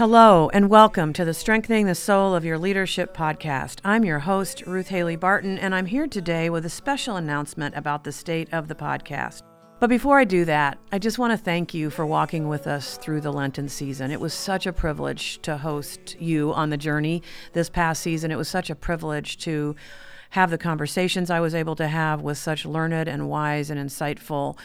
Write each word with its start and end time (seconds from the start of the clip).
Hello, 0.00 0.48
and 0.54 0.70
welcome 0.70 1.12
to 1.12 1.26
the 1.26 1.34
Strengthening 1.34 1.84
the 1.84 1.94
Soul 1.94 2.34
of 2.34 2.42
Your 2.42 2.56
Leadership 2.56 3.14
podcast. 3.14 3.80
I'm 3.84 4.02
your 4.02 4.20
host, 4.20 4.62
Ruth 4.66 4.88
Haley 4.88 5.14
Barton, 5.14 5.58
and 5.58 5.74
I'm 5.74 5.84
here 5.84 6.06
today 6.06 6.48
with 6.48 6.64
a 6.64 6.70
special 6.70 7.16
announcement 7.16 7.76
about 7.76 8.04
the 8.04 8.10
state 8.10 8.50
of 8.50 8.66
the 8.66 8.74
podcast. 8.74 9.42
But 9.78 9.90
before 9.90 10.18
I 10.18 10.24
do 10.24 10.46
that, 10.46 10.78
I 10.90 10.98
just 10.98 11.18
want 11.18 11.32
to 11.32 11.36
thank 11.36 11.74
you 11.74 11.90
for 11.90 12.06
walking 12.06 12.48
with 12.48 12.66
us 12.66 12.96
through 12.96 13.20
the 13.20 13.30
Lenten 13.30 13.68
season. 13.68 14.10
It 14.10 14.20
was 14.20 14.32
such 14.32 14.66
a 14.66 14.72
privilege 14.72 15.38
to 15.42 15.58
host 15.58 16.18
you 16.18 16.54
on 16.54 16.70
the 16.70 16.78
journey 16.78 17.22
this 17.52 17.68
past 17.68 18.02
season. 18.02 18.30
It 18.30 18.38
was 18.38 18.48
such 18.48 18.70
a 18.70 18.74
privilege 18.74 19.36
to 19.40 19.76
have 20.30 20.48
the 20.48 20.56
conversations 20.56 21.30
I 21.30 21.40
was 21.40 21.54
able 21.54 21.76
to 21.76 21.88
have 21.88 22.22
with 22.22 22.38
such 22.38 22.64
learned 22.64 23.06
and 23.06 23.28
wise 23.28 23.68
and 23.68 23.78
insightful 23.78 24.56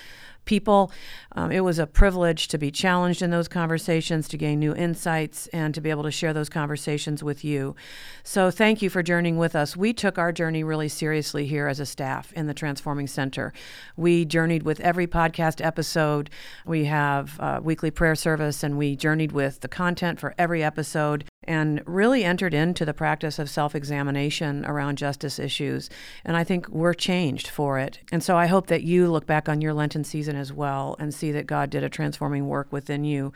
people. 0.45 0.91
Um, 1.33 1.51
it 1.51 1.61
was 1.61 1.79
a 1.79 1.87
privilege 1.87 2.47
to 2.49 2.57
be 2.57 2.71
challenged 2.71 3.21
in 3.21 3.29
those 3.29 3.47
conversations, 3.47 4.27
to 4.29 4.37
gain 4.37 4.59
new 4.59 4.73
insights, 4.73 5.47
and 5.47 5.73
to 5.75 5.81
be 5.81 5.89
able 5.89 6.03
to 6.03 6.11
share 6.11 6.33
those 6.33 6.49
conversations 6.49 7.23
with 7.23 7.43
you. 7.43 7.75
So, 8.23 8.51
thank 8.51 8.81
you 8.81 8.89
for 8.89 9.03
journeying 9.03 9.37
with 9.37 9.55
us. 9.55 9.75
We 9.75 9.93
took 9.93 10.17
our 10.17 10.31
journey 10.31 10.63
really 10.63 10.87
seriously 10.87 11.45
here 11.45 11.67
as 11.67 11.79
a 11.79 11.85
staff 11.85 12.31
in 12.33 12.47
the 12.47 12.53
Transforming 12.53 13.07
Center. 13.07 13.53
We 13.97 14.25
journeyed 14.25 14.63
with 14.63 14.79
every 14.79 15.07
podcast 15.07 15.63
episode. 15.63 16.29
We 16.65 16.85
have 16.85 17.63
weekly 17.63 17.91
prayer 17.91 18.15
service, 18.15 18.63
and 18.63 18.77
we 18.77 18.95
journeyed 18.95 19.31
with 19.31 19.61
the 19.61 19.67
content 19.67 20.19
for 20.19 20.33
every 20.37 20.63
episode 20.63 21.25
and 21.47 21.81
really 21.85 22.23
entered 22.23 22.53
into 22.53 22.85
the 22.85 22.93
practice 22.93 23.39
of 23.39 23.49
self 23.49 23.75
examination 23.75 24.65
around 24.65 24.97
justice 24.97 25.39
issues. 25.39 25.89
And 26.23 26.35
I 26.37 26.43
think 26.43 26.67
we're 26.69 26.93
changed 26.93 27.47
for 27.47 27.79
it. 27.79 27.99
And 28.11 28.23
so 28.23 28.37
I 28.37 28.47
hope 28.47 28.67
that 28.67 28.83
you 28.83 29.09
look 29.09 29.25
back 29.25 29.47
on 29.47 29.61
your 29.61 29.73
Lenten 29.73 30.03
season 30.03 30.35
as 30.35 30.51
well 30.51 30.95
and 30.99 31.13
see 31.13 31.31
that 31.31 31.47
God 31.47 31.69
did 31.69 31.83
a 31.83 31.89
transforming 31.89 32.47
work 32.47 32.71
within 32.71 33.03
you 33.03 33.33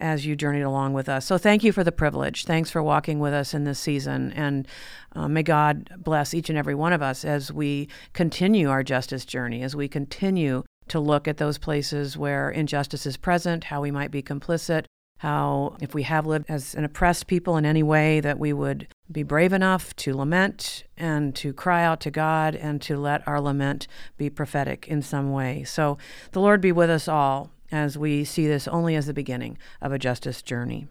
as 0.00 0.26
you 0.26 0.36
journeyed 0.36 0.62
along 0.62 0.92
with 0.92 1.08
us. 1.08 1.24
So 1.24 1.38
thank 1.38 1.64
you 1.64 1.72
for 1.72 1.84
the 1.84 1.92
privilege. 1.92 2.44
Thanks 2.44 2.70
for 2.70 2.82
walking 2.82 3.18
with 3.18 3.32
us 3.32 3.54
in 3.54 3.64
this 3.64 3.78
season. 3.78 4.32
And 4.32 4.66
uh, 5.14 5.28
may 5.28 5.42
God 5.42 5.90
bless 5.98 6.34
each 6.34 6.48
and 6.48 6.58
every 6.58 6.74
one 6.74 6.92
of 6.92 7.02
us 7.02 7.24
as 7.24 7.52
we 7.52 7.88
continue 8.12 8.70
our 8.70 8.82
justice 8.82 9.24
journey, 9.24 9.62
as 9.62 9.74
we 9.74 9.88
continue 9.88 10.64
to 10.88 11.00
look 11.00 11.28
at 11.28 11.36
those 11.36 11.58
places 11.58 12.16
where 12.16 12.50
injustice 12.50 13.06
is 13.06 13.16
present, 13.16 13.64
how 13.64 13.80
we 13.80 13.90
might 13.90 14.10
be 14.10 14.22
complicit, 14.22 14.84
how 15.18 15.76
if 15.80 15.94
we 15.94 16.04
have 16.04 16.26
lived 16.26 16.46
as 16.48 16.74
an 16.74 16.84
oppressed 16.84 17.26
people 17.26 17.56
in 17.56 17.66
any 17.66 17.82
way 17.82 18.20
that 18.20 18.38
we 18.38 18.52
would 18.52 18.88
be 19.10 19.22
brave 19.22 19.52
enough 19.52 19.94
to 19.96 20.16
lament 20.16 20.84
and 20.96 21.34
to 21.36 21.52
cry 21.52 21.82
out 21.84 22.00
to 22.00 22.10
God 22.10 22.54
and 22.54 22.80
to 22.82 22.96
let 22.96 23.26
our 23.26 23.40
lament 23.40 23.86
be 24.16 24.30
prophetic 24.30 24.86
in 24.88 25.02
some 25.02 25.32
way. 25.32 25.64
So 25.64 25.98
the 26.32 26.40
Lord 26.40 26.60
be 26.60 26.72
with 26.72 26.90
us 26.90 27.08
all 27.08 27.50
as 27.70 27.98
we 27.98 28.24
see 28.24 28.46
this 28.46 28.68
only 28.68 28.94
as 28.94 29.06
the 29.06 29.14
beginning 29.14 29.58
of 29.80 29.92
a 29.92 29.98
justice 29.98 30.42
journey. 30.42 30.88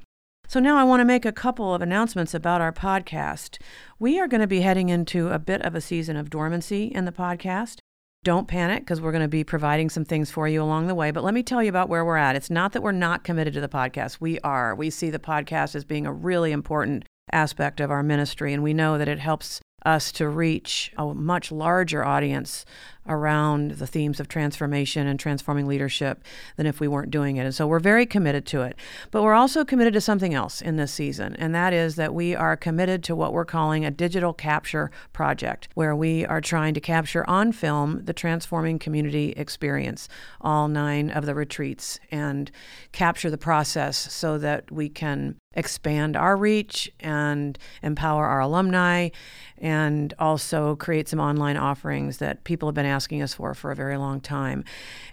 So 0.48 0.60
now 0.60 0.78
I 0.78 0.84
want 0.84 1.02
to 1.02 1.06
make 1.06 1.26
a 1.26 1.34
couple 1.34 1.74
of 1.74 1.82
announcements 1.82 2.34
about 2.34 2.62
our 2.62 2.72
podcast. 2.72 3.58
We 4.00 4.20
are 4.20 4.28
going 4.28 4.42
to 4.42 4.48
be 4.48 4.62
heading 4.62 4.88
into 4.88 5.30
a 5.30 5.40
bit 5.40 5.62
of 5.62 5.76
a 5.76 5.82
season 5.82 6.16
of 6.16 6.30
dormancy 6.30 6.86
in 6.86 7.04
the 7.04 7.12
podcast. 7.12 7.80
Don't 8.24 8.48
panic 8.48 8.82
because 8.82 9.00
we're 9.00 9.12
going 9.12 9.22
to 9.22 9.28
be 9.28 9.44
providing 9.44 9.90
some 9.90 10.04
things 10.04 10.30
for 10.30 10.48
you 10.48 10.62
along 10.62 10.88
the 10.88 10.96
way. 10.96 11.12
But 11.12 11.24
let 11.24 11.34
me 11.34 11.44
tell 11.44 11.64
you 11.64 11.70
about 11.70 11.88
where 11.88 12.04
we're 12.04 12.18
at. 12.18 12.36
It's 12.36 12.50
not 12.50 12.74
that 12.74 12.84
we're 12.84 12.92
not 12.92 13.24
committed 13.24 13.54
to 13.54 13.62
the 13.62 13.70
podcast. 13.70 14.18
We 14.20 14.40
are. 14.40 14.76
We 14.76 14.90
see 14.90 15.10
the 15.10 15.20
podcast 15.20 15.76
as 15.76 15.86
being 15.86 16.06
a 16.06 16.12
really 16.12 16.52
important 16.52 17.06
aspect 17.32 17.80
of 17.80 17.92
our 17.92 18.04
ministry, 18.04 18.54
and 18.54 18.64
we 18.64 18.74
know 18.74 18.98
that 18.98 19.08
it 19.08 19.20
helps 19.20 19.62
us 19.86 20.12
to 20.12 20.28
reach 20.28 20.92
a 20.98 21.14
much 21.14 21.52
larger 21.52 22.04
audience 22.04 22.66
around 23.08 23.72
the 23.72 23.88
themes 23.88 24.20
of 24.20 24.28
transformation 24.28 25.08
and 25.08 25.18
transforming 25.18 25.66
leadership 25.66 26.24
than 26.58 26.66
if 26.66 26.80
we 26.80 26.88
weren't 26.88 27.12
doing 27.12 27.38
it. 27.38 27.46
And 27.46 27.56
so 27.56 27.66
we're 27.66 27.80
very 27.80 28.06
committed 28.06 28.46
to 28.48 28.64
it. 28.64 28.76
But 29.12 29.24
we're 29.24 29.34
also 29.34 29.64
committed 29.64 29.94
to 29.94 30.02
something 30.02 30.34
else 30.34 30.62
in 30.62 30.76
this 30.76 30.92
season, 30.92 31.36
and 31.38 31.56
that 31.56 31.72
is 31.74 31.96
that 31.96 32.14
we 32.14 32.36
are 32.36 32.58
committed 32.58 33.04
to 33.06 33.16
what 33.16 33.32
we're 33.32 33.46
calling 33.46 33.86
a 33.86 33.92
digital 33.92 34.34
capture 34.34 34.92
project, 35.14 35.70
where 35.74 35.96
we 35.96 36.26
are 36.26 36.42
trying 36.42 36.74
to 36.74 36.82
capture 36.82 37.28
on 37.30 37.54
film 37.54 38.04
the 38.04 38.14
transforming 38.14 38.80
community 38.80 39.30
experience, 39.38 40.10
all 40.42 40.68
nine 40.68 41.10
of 41.10 41.26
the 41.26 41.36
retreats, 41.36 42.00
and 42.12 42.52
capture 42.92 43.30
the 43.30 43.38
process 43.38 44.12
so 44.12 44.38
that 44.38 44.70
we 44.70 44.90
can 44.90 45.36
expand 45.58 46.16
our 46.16 46.38
reach 46.38 46.90
and 47.00 47.58
empower 47.82 48.26
our 48.26 48.40
alumni 48.40 49.10
and 49.58 50.14
also 50.20 50.76
create 50.76 51.10
some 51.10 51.20
online 51.20 51.58
offerings 51.58 52.20
that 52.20 52.44
people 52.44 52.70
have 52.70 52.76
been 52.76 52.86
asking 52.86 53.22
us 53.22 53.34
for 53.34 53.54
for 53.54 53.72
a 53.72 53.76
very 53.76 53.98
long 53.98 54.22
time. 54.22 54.64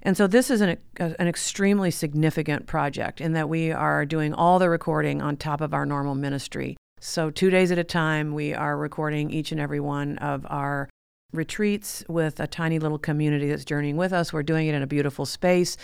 And 0.02 0.16
so 0.16 0.26
this 0.26 0.50
is 0.50 0.60
an, 0.60 0.76
an 0.98 1.26
extremely 1.26 1.90
significant 1.90 2.66
project 2.66 3.20
in 3.20 3.32
that 3.32 3.48
we 3.48 3.72
are 3.72 4.04
doing 4.04 4.34
all 4.34 4.58
the 4.58 4.68
recording 4.68 5.22
on 5.22 5.36
top 5.36 5.60
of 5.60 5.72
our 5.74 5.86
normal 5.86 6.14
ministry. 6.14 6.76
So, 7.00 7.30
two 7.30 7.50
days 7.50 7.70
at 7.70 7.76
a 7.76 7.84
time, 7.84 8.32
we 8.32 8.54
are 8.54 8.78
recording 8.78 9.30
each 9.30 9.52
and 9.52 9.60
every 9.60 9.80
one 9.80 10.16
of 10.18 10.46
our 10.48 10.88
retreats 11.34 12.04
with 12.08 12.40
a 12.40 12.46
tiny 12.46 12.78
little 12.78 12.98
community 12.98 13.48
that's 13.48 13.64
journeying 13.64 13.96
with 13.96 14.12
us. 14.12 14.32
We're 14.32 14.42
doing 14.42 14.68
it 14.68 14.74
in 14.74 14.82
a 14.82 14.86
beautiful 14.86 15.26
space 15.26 15.76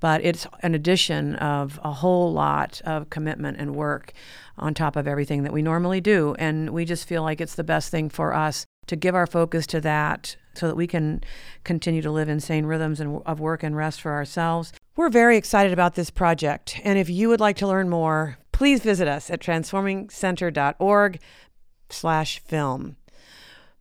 but 0.00 0.24
it's 0.24 0.46
an 0.62 0.74
addition 0.74 1.36
of 1.36 1.78
a 1.84 1.92
whole 1.92 2.32
lot 2.32 2.80
of 2.84 3.10
commitment 3.10 3.58
and 3.58 3.76
work 3.76 4.12
on 4.58 4.74
top 4.74 4.96
of 4.96 5.06
everything 5.06 5.42
that 5.42 5.52
we 5.52 5.62
normally 5.62 6.00
do. 6.00 6.34
And 6.38 6.70
we 6.70 6.84
just 6.84 7.06
feel 7.06 7.22
like 7.22 7.40
it's 7.40 7.54
the 7.54 7.64
best 7.64 7.90
thing 7.90 8.08
for 8.08 8.34
us 8.34 8.66
to 8.86 8.96
give 8.96 9.14
our 9.14 9.26
focus 9.26 9.66
to 9.68 9.80
that 9.82 10.36
so 10.54 10.66
that 10.66 10.76
we 10.76 10.86
can 10.86 11.22
continue 11.64 12.02
to 12.02 12.10
live 12.10 12.28
in 12.28 12.40
sane 12.40 12.66
rhythms 12.66 13.00
and, 13.00 13.22
of 13.24 13.38
work 13.40 13.62
and 13.62 13.76
rest 13.76 14.00
for 14.00 14.12
ourselves. 14.12 14.72
We're 14.96 15.10
very 15.10 15.36
excited 15.36 15.72
about 15.72 15.94
this 15.94 16.10
project. 16.10 16.80
And 16.82 16.98
if 16.98 17.08
you 17.08 17.28
would 17.28 17.40
like 17.40 17.56
to 17.58 17.68
learn 17.68 17.88
more, 17.88 18.38
please 18.52 18.80
visit 18.80 19.08
us 19.08 19.30
at 19.30 19.40
transformingcenter.org 19.40 21.20
slash 21.88 22.38
film. 22.40 22.96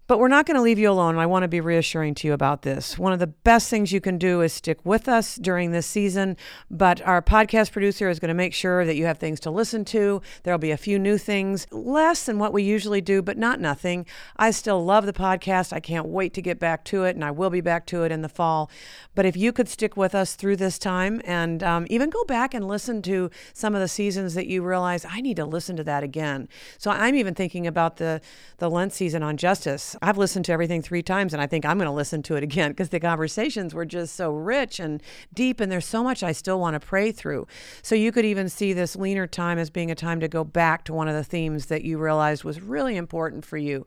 But 0.09 0.18
we're 0.18 0.28
not 0.28 0.47
going 0.47 0.56
to 0.56 0.64
leave 0.64 0.80
you 0.80 0.90
alone. 0.90 1.20
I 1.20 1.28
want 1.28 1.44
to 1.44 1.47
be 1.47 1.62
reassuring 1.62 2.16
to 2.16 2.28
you 2.28 2.34
about 2.34 2.64
this. 2.64 2.97
One 2.97 3.14
of 3.14 3.20
the 3.20 3.28
best 3.28 3.70
things 3.70 3.92
you 3.92 4.02
can 4.02 4.18
do 4.18 4.42
is 4.42 4.52
stick 4.52 4.84
with 4.84 5.08
us 5.08 5.36
during 5.36 5.70
this 5.70 5.86
season. 5.86 6.36
But 6.72 7.00
our 7.03 7.22
podcast 7.22 7.72
producer 7.72 8.09
is 8.09 8.19
going 8.19 8.30
to 8.30 8.34
make 8.34 8.56
sure 8.56 8.86
that 8.86 8.96
you 8.96 9.06
have 9.06 9.19
things 9.19 9.40
to 9.42 9.52
listen 9.52 9.86
to. 9.86 10.24
There'll 10.42 10.58
be 10.58 10.72
a 10.72 10.78
few 10.78 10.98
new 10.98 11.19
things, 11.19 11.68
less 11.69 12.25
than 12.25 12.40
what 12.40 12.53
we 12.53 12.64
usually 12.64 13.02
do, 13.02 13.22
but 13.22 13.38
not 13.38 13.59
nothing. 13.59 14.08
I 14.36 14.50
still 14.50 14.84
love 14.84 15.06
the 15.06 15.14
podcast. 15.14 15.72
I 15.74 15.80
can't 15.80 16.08
wait 16.08 16.34
to 16.34 16.42
get 16.42 16.58
back 16.58 16.86
to 16.86 17.03
it, 17.03 17.16
and 17.16 17.24
I 17.24 17.30
will 17.30 17.52
be 17.52 17.62
back 17.62 17.86
to 17.88 18.02
it 18.02 18.12
in 18.12 18.24
the 18.24 18.30
fall. 18.30 18.72
But 19.14 19.28
if 19.28 19.38
you 19.38 19.53
could 19.53 19.69
stick 19.69 19.96
with 19.96 20.16
us 20.16 20.34
through 20.34 20.56
this 20.56 20.80
time 20.80 21.22
and 21.24 21.62
um, 21.62 21.86
even 21.88 22.09
go 22.09 22.24
back 22.24 22.56
and 22.56 22.68
listen 22.68 23.03
to 23.03 23.30
some 23.53 23.75
of 23.75 23.81
the 23.81 23.88
seasons 23.88 24.34
that 24.34 24.48
you 24.48 24.64
realize, 24.64 25.06
I 25.08 25.22
need 25.22 25.36
to 25.36 25.46
listen 25.46 25.75
to 25.75 25.84
that 25.84 26.02
again. 26.02 26.50
So 26.80 26.90
I'm 26.90 27.14
even 27.14 27.36
thinking 27.36 27.68
about 27.68 27.98
the, 27.98 28.22
the 28.58 28.72
Lent 28.72 28.92
season 28.92 29.22
on 29.22 29.38
justice. 29.38 29.96
I've 30.02 30.18
listened 30.18 30.46
to 30.46 30.52
everything 30.52 30.82
three 30.82 31.04
times, 31.04 31.34
and 31.34 31.42
I 31.42 31.48
think 31.48 31.66
I'm 31.66 31.78
going 31.78 31.88
to 31.88 31.94
listen 31.94 32.24
to 32.24 32.36
it 32.36 32.44
again 32.44 32.72
because 32.72 32.90
the 32.90 33.00
conversations 33.00 33.74
were 33.74 33.86
just 33.86 34.16
so 34.16 34.32
rich 34.32 34.80
and 34.80 35.02
deep, 35.34 35.60
and 35.60 35.72
there's 35.72 35.86
so 35.86 36.04
much 36.04 36.24
I 36.24 36.32
still 36.32 36.60
want 36.60 36.80
to 36.80 36.80
pray 36.80 37.12
through. 37.12 37.48
So 37.82 37.96
you 37.96 38.12
could 38.12 38.26
even 38.26 38.48
see 38.48 38.74
this 38.74 38.96
leaner 38.96 39.28
time 39.28 39.58
as 39.58 39.70
being 39.70 39.92
a 39.92 39.96
time 39.96 40.20
to 40.22 40.28
go 40.28 40.44
back 40.44 40.86
to 40.86 40.94
one 40.94 41.08
of 41.08 41.16
the 41.16 41.24
themes 41.24 41.66
that 41.66 41.84
you 41.84 41.98
realized 41.98 42.44
was 42.44 42.62
really 42.62 42.96
important 42.96 43.46
for 43.46 43.58
you, 43.58 43.86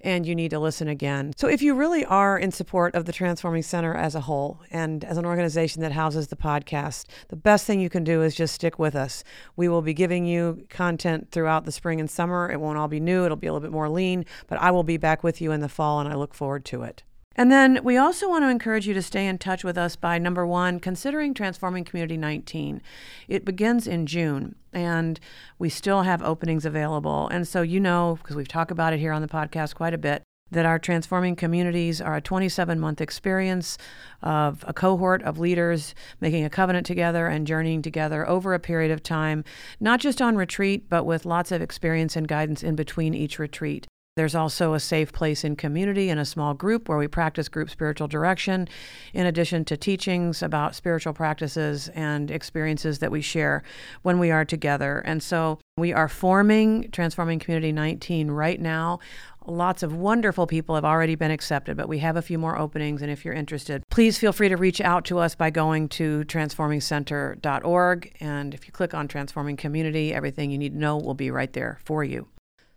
and 0.00 0.26
you 0.26 0.34
need 0.34 0.50
to 0.50 0.58
listen 0.58 0.88
again. 0.88 1.32
So 1.36 1.48
if 1.48 1.62
you 1.62 1.74
really 1.74 2.04
are 2.04 2.38
in 2.38 2.50
support 2.50 2.94
of 2.94 3.06
the 3.06 3.12
Transforming 3.12 3.62
Center 3.62 3.94
as 3.94 4.14
a 4.14 4.22
whole 4.22 4.60
and 4.70 5.04
as 5.04 5.16
an 5.16 5.24
organization 5.24 5.80
that 5.82 5.92
houses 5.92 6.28
the 6.28 6.36
podcast, 6.36 7.06
the 7.28 7.36
best 7.36 7.66
thing 7.66 7.80
you 7.80 7.90
can 7.90 8.04
do 8.04 8.22
is 8.22 8.34
just 8.34 8.54
stick 8.54 8.78
with 8.78 8.94
us. 8.94 9.24
We 9.56 9.68
will 9.68 9.82
be 9.82 9.94
giving 9.94 10.26
you 10.26 10.66
content 10.68 11.30
throughout 11.30 11.64
the 11.64 11.72
spring 11.72 12.00
and 12.00 12.10
summer. 12.10 12.50
It 12.50 12.60
won't 12.60 12.76
all 12.76 12.88
be 12.88 13.00
new, 13.00 13.24
it'll 13.24 13.36
be 13.36 13.46
a 13.46 13.52
little 13.52 13.66
bit 13.66 13.72
more 13.72 13.88
lean, 13.88 14.26
but 14.46 14.60
I 14.60 14.70
will 14.70 14.82
be 14.82 14.98
back 14.98 15.22
with 15.22 15.40
you 15.40 15.53
in 15.54 15.60
the 15.60 15.68
fall, 15.68 16.00
and 16.00 16.08
I 16.08 16.14
look 16.14 16.34
forward 16.34 16.64
to 16.66 16.82
it. 16.82 17.02
And 17.36 17.50
then 17.50 17.80
we 17.82 17.96
also 17.96 18.28
want 18.28 18.44
to 18.44 18.48
encourage 18.48 18.86
you 18.86 18.94
to 18.94 19.02
stay 19.02 19.26
in 19.26 19.38
touch 19.38 19.64
with 19.64 19.76
us 19.76 19.96
by 19.96 20.18
number 20.18 20.46
one, 20.46 20.78
considering 20.78 21.34
Transforming 21.34 21.84
Community 21.84 22.16
19. 22.16 22.80
It 23.26 23.44
begins 23.44 23.88
in 23.88 24.06
June, 24.06 24.54
and 24.72 25.18
we 25.58 25.68
still 25.68 26.02
have 26.02 26.22
openings 26.22 26.64
available. 26.64 27.28
And 27.28 27.48
so, 27.48 27.62
you 27.62 27.80
know, 27.80 28.18
because 28.22 28.36
we've 28.36 28.46
talked 28.46 28.70
about 28.70 28.92
it 28.92 29.00
here 29.00 29.12
on 29.12 29.22
the 29.22 29.28
podcast 29.28 29.74
quite 29.74 29.94
a 29.94 29.98
bit, 29.98 30.22
that 30.50 30.66
our 30.66 30.78
transforming 30.78 31.34
communities 31.34 32.00
are 32.00 32.14
a 32.14 32.20
27 32.20 32.78
month 32.78 33.00
experience 33.00 33.78
of 34.22 34.64
a 34.68 34.72
cohort 34.72 35.22
of 35.22 35.38
leaders 35.38 35.94
making 36.20 36.44
a 36.44 36.50
covenant 36.50 36.86
together 36.86 37.26
and 37.26 37.46
journeying 37.46 37.82
together 37.82 38.28
over 38.28 38.54
a 38.54 38.60
period 38.60 38.92
of 38.92 39.02
time, 39.02 39.42
not 39.80 39.98
just 39.98 40.22
on 40.22 40.36
retreat, 40.36 40.88
but 40.88 41.04
with 41.04 41.26
lots 41.26 41.50
of 41.50 41.60
experience 41.60 42.14
and 42.14 42.28
guidance 42.28 42.62
in 42.62 42.76
between 42.76 43.14
each 43.14 43.40
retreat. 43.40 43.88
There's 44.16 44.36
also 44.36 44.74
a 44.74 44.80
safe 44.80 45.12
place 45.12 45.42
in 45.42 45.56
community 45.56 46.08
in 46.08 46.18
a 46.18 46.24
small 46.24 46.54
group 46.54 46.88
where 46.88 46.98
we 46.98 47.08
practice 47.08 47.48
group 47.48 47.68
spiritual 47.68 48.06
direction, 48.06 48.68
in 49.12 49.26
addition 49.26 49.64
to 49.64 49.76
teachings 49.76 50.40
about 50.40 50.76
spiritual 50.76 51.12
practices 51.12 51.88
and 51.88 52.30
experiences 52.30 53.00
that 53.00 53.10
we 53.10 53.20
share 53.20 53.64
when 54.02 54.20
we 54.20 54.30
are 54.30 54.44
together. 54.44 55.00
And 55.00 55.20
so 55.20 55.58
We 55.76 55.92
are 55.92 56.06
forming 56.06 56.92
Transforming 56.92 57.40
Community 57.40 57.72
19 57.72 58.30
right 58.30 58.60
now. 58.60 59.00
Lots 59.44 59.82
of 59.82 59.96
wonderful 59.96 60.46
people 60.46 60.76
have 60.76 60.84
already 60.84 61.16
been 61.16 61.32
accepted, 61.32 61.76
but 61.76 61.88
we 61.88 61.98
have 61.98 62.16
a 62.16 62.22
few 62.22 62.38
more 62.38 62.56
openings. 62.56 63.02
And 63.02 63.10
if 63.10 63.24
you're 63.24 63.34
interested, 63.34 63.82
please 63.90 64.16
feel 64.16 64.32
free 64.32 64.48
to 64.48 64.56
reach 64.56 64.80
out 64.80 65.04
to 65.06 65.18
us 65.18 65.34
by 65.34 65.50
going 65.50 65.88
to 65.88 66.22
transformingcenter.org. 66.26 68.16
And 68.20 68.54
if 68.54 68.68
you 68.68 68.72
click 68.72 68.94
on 68.94 69.08
Transforming 69.08 69.56
Community, 69.56 70.14
everything 70.14 70.52
you 70.52 70.58
need 70.58 70.74
to 70.74 70.78
know 70.78 70.96
will 70.96 71.14
be 71.14 71.32
right 71.32 71.52
there 71.52 71.80
for 71.84 72.04
you. 72.04 72.28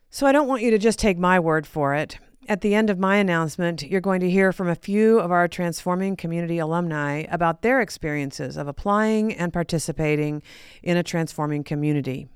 So 0.09 0.25
I 0.25 0.31
don't 0.31 0.48
want 0.48 0.62
you 0.62 0.71
to 0.71 0.77
just 0.77 1.00
take 1.00 1.18
my 1.18 1.39
word 1.39 1.68
for 1.68 1.94
it. 1.94 2.18
At 2.48 2.62
the 2.62 2.74
end 2.74 2.89
of 2.89 2.98
my 2.98 3.18
announcement, 3.18 3.83
you're 3.83 4.00
going 4.00 4.21
to 4.21 4.30
hear 4.30 4.54
from 4.54 4.69
a 4.69 4.75
few 4.75 5.19
of 5.19 5.31
our 5.31 5.50
Transforming 5.50 6.15
Community 6.15 6.59
alumni 6.59 7.25
about 7.30 7.62
their 7.62 7.81
experiences 7.81 8.56
of 8.56 8.69
applying 8.69 9.33
and 9.33 9.51
participating 9.51 10.42
in 10.81 10.95
a 10.95 11.04
transforming 11.04 11.65
community. 11.65 12.30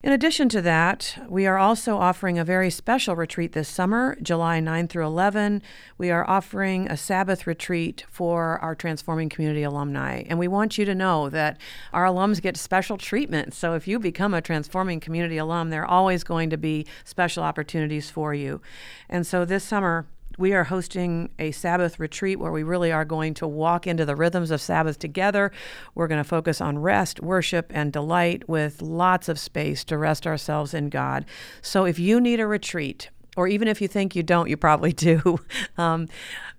In 0.00 0.12
addition 0.12 0.48
to 0.50 0.62
that, 0.62 1.18
we 1.28 1.44
are 1.48 1.58
also 1.58 1.96
offering 1.96 2.38
a 2.38 2.44
very 2.44 2.70
special 2.70 3.16
retreat 3.16 3.50
this 3.50 3.68
summer, 3.68 4.16
July 4.22 4.60
9 4.60 4.86
through 4.86 5.04
11. 5.04 5.60
We 5.98 6.12
are 6.12 6.24
offering 6.30 6.86
a 6.88 6.96
Sabbath 6.96 7.48
retreat 7.48 8.04
for 8.08 8.60
our 8.60 8.76
Transforming 8.76 9.28
Community 9.28 9.64
alumni. 9.64 10.22
And 10.28 10.38
we 10.38 10.46
want 10.46 10.78
you 10.78 10.84
to 10.84 10.94
know 10.94 11.28
that 11.30 11.58
our 11.92 12.04
alums 12.04 12.40
get 12.40 12.56
special 12.56 12.96
treatment. 12.96 13.54
So 13.54 13.74
if 13.74 13.88
you 13.88 13.98
become 13.98 14.34
a 14.34 14.40
Transforming 14.40 15.00
Community 15.00 15.36
alum, 15.36 15.70
there 15.70 15.82
are 15.82 15.90
always 15.90 16.22
going 16.22 16.48
to 16.50 16.56
be 16.56 16.86
special 17.02 17.42
opportunities 17.42 18.08
for 18.08 18.32
you. 18.32 18.60
And 19.08 19.26
so 19.26 19.44
this 19.44 19.64
summer, 19.64 20.06
we 20.38 20.54
are 20.54 20.64
hosting 20.64 21.30
a 21.38 21.50
Sabbath 21.50 21.98
retreat 21.98 22.38
where 22.38 22.52
we 22.52 22.62
really 22.62 22.92
are 22.92 23.04
going 23.04 23.34
to 23.34 23.46
walk 23.46 23.86
into 23.86 24.06
the 24.06 24.16
rhythms 24.16 24.52
of 24.52 24.60
Sabbath 24.60 24.98
together. 24.98 25.50
We're 25.94 26.06
going 26.06 26.22
to 26.22 26.28
focus 26.28 26.60
on 26.60 26.78
rest, 26.78 27.20
worship, 27.20 27.72
and 27.74 27.92
delight 27.92 28.48
with 28.48 28.80
lots 28.80 29.28
of 29.28 29.38
space 29.38 29.82
to 29.84 29.98
rest 29.98 30.26
ourselves 30.26 30.72
in 30.72 30.88
God. 30.90 31.26
So 31.60 31.84
if 31.84 31.98
you 31.98 32.20
need 32.20 32.38
a 32.38 32.46
retreat, 32.46 33.10
or 33.36 33.48
even 33.48 33.68
if 33.68 33.80
you 33.80 33.88
think 33.88 34.16
you 34.16 34.22
don't, 34.22 34.48
you 34.48 34.56
probably 34.56 34.92
do. 35.08 35.40
Um, 35.76 36.08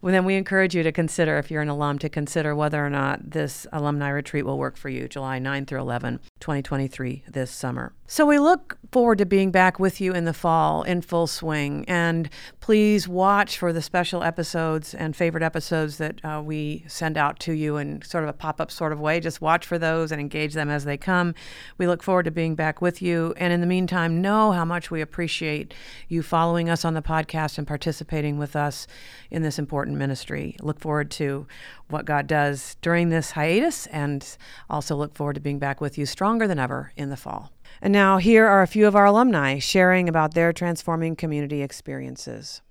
well, 0.02 0.14
then 0.14 0.26
we 0.26 0.36
encourage 0.36 0.76
you 0.76 0.84
to 0.84 0.92
consider, 0.92 1.38
if 1.38 1.50
you're 1.50 1.62
an 1.62 1.70
alum, 1.70 2.00
to 2.00 2.10
consider 2.10 2.56
whether 2.56 2.86
or 2.86 2.90
not 2.90 3.31
this 3.31 3.66
alumni 3.72 4.10
retreat 4.10 4.46
will 4.46 4.58
work 4.58 4.78
for 4.78 4.90
you, 4.90 5.08
July 5.08 5.40
9 5.40 5.66
through 5.66 5.80
11, 5.80 6.20
2023, 6.39 7.24
this 7.27 7.51
summer. 7.51 7.94
So 8.12 8.25
we 8.25 8.39
look 8.39 8.80
forward 8.91 9.19
to 9.19 9.25
being 9.27 9.51
back 9.51 9.80
with 9.80 10.01
you 10.01 10.13
in 10.13 10.25
the 10.25 10.33
fall 10.33 10.81
in 10.81 11.01
full 11.01 11.27
swing. 11.27 11.86
And 11.88 12.27
please 12.59 13.07
watch 13.07 13.56
for 13.56 13.71
the 13.71 13.83
special 13.83 14.24
episodes 14.24 14.95
and 14.95 15.15
favorite 15.15 15.44
episodes 15.44 16.00
that 16.00 16.25
uh, 16.25 16.41
we 16.44 16.86
send 16.88 17.19
out 17.19 17.39
to 17.41 17.53
you 17.53 17.77
in 17.77 18.01
sort 18.01 18.24
of 18.24 18.30
a 18.31 18.33
pop 18.33 18.59
up 18.59 18.71
sort 18.71 18.91
of 18.91 19.00
way. 19.00 19.19
Just 19.19 19.41
watch 19.41 19.63
for 19.63 19.77
those 19.77 20.12
and 20.12 20.19
engage 20.19 20.56
them 20.56 20.71
as 20.71 20.86
they 20.86 20.97
come. 20.97 21.36
We 21.77 21.86
look 21.86 22.01
forward 22.01 22.24
to 22.24 22.31
being 22.31 22.56
back 22.56 22.81
with 22.81 23.00
you. 23.00 23.35
And 23.38 23.53
in 23.53 23.62
the 23.62 23.68
meantime, 23.68 24.21
know 24.21 24.53
how 24.53 24.65
much 24.65 24.89
we 24.89 25.01
appreciate 25.01 25.75
you 26.07 26.24
following 26.24 26.68
us 26.68 26.83
on 26.83 26.95
the 26.95 27.03
podcast 27.03 27.59
and 27.59 27.68
participating 27.68 28.39
with 28.39 28.56
us 28.56 28.88
in 29.30 29.44
this 29.44 29.59
important 29.59 29.97
ministry. 29.97 30.56
Look 30.62 30.80
forward 30.80 31.12
to 31.12 31.45
what 31.89 32.06
God 32.06 32.27
does 32.27 32.75
during 32.81 33.09
this 33.09 33.31
hiatus 33.31 33.88
and 33.88 34.38
also 34.69 34.95
look 34.95 35.15
forward 35.15 35.33
to 35.33 35.39
being 35.39 35.59
back 35.59 35.81
with 35.81 35.97
you 35.97 36.06
stronger 36.30 36.48
than 36.48 36.60
ever 36.60 36.92
in 36.96 37.10
the 37.10 37.18
fall. 37.18 37.52
And 37.81 37.92
now, 37.92 38.20
here 38.20 38.46
are 38.46 38.62
a 38.62 38.68
few 38.68 38.86
of 38.86 38.96
our 38.96 39.06
alumni 39.06 39.58
sharing 39.58 40.08
about 40.08 40.36
their 40.36 40.54
transforming 40.54 41.16
community 41.16 41.64
experiences. 41.64 42.62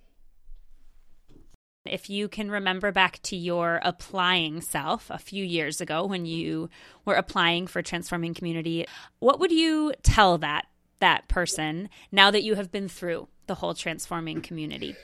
If 1.85 2.09
you 2.09 2.29
can 2.29 2.53
remember 2.53 2.93
back 2.93 3.19
to 3.23 3.37
your 3.37 3.81
applying 3.83 4.61
self 4.61 5.11
a 5.11 5.19
few 5.19 5.45
years 5.45 5.81
ago 5.81 6.07
when 6.07 6.25
you 6.25 6.71
were 7.05 7.17
applying 7.17 7.67
for 7.67 7.83
transforming 7.83 8.33
community, 8.33 8.87
what 9.19 9.41
would 9.41 9.51
you 9.51 9.93
tell 10.05 10.39
that 10.39 10.67
that 11.01 11.27
person 11.27 11.89
now 12.13 12.31
that 12.31 12.45
you 12.45 12.55
have 12.55 12.71
been 12.71 12.89
through 12.89 13.27
the 13.49 13.57
whole 13.57 13.75
transforming 13.75 14.41
community? 14.41 14.95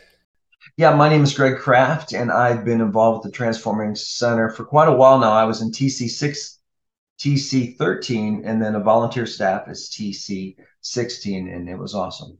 Yeah, 0.77 0.95
my 0.95 1.09
name 1.09 1.25
is 1.25 1.35
Greg 1.35 1.59
Kraft, 1.59 2.13
and 2.13 2.31
I've 2.31 2.65
been 2.65 2.81
involved 2.81 3.25
with 3.25 3.33
the 3.33 3.37
Transforming 3.37 3.97
Center 3.97 4.49
for 4.49 4.65
quite 4.65 4.87
a 4.87 4.93
while 4.95 5.19
now. 5.19 5.33
I 5.33 5.45
was 5.45 5.61
in 5.61 5.73
TC6, 5.73 6.54
TC13, 7.19 8.43
and 8.45 8.63
then 8.63 8.75
a 8.75 8.81
volunteer 8.81 9.27
staff 9.27 9.69
is 9.69 9.89
TC16, 9.91 11.55
and 11.55 11.69
it 11.69 11.79
was 11.79 11.95
awesome. 11.95 12.39